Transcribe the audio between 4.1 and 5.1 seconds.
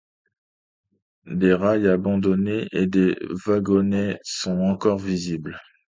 sont encore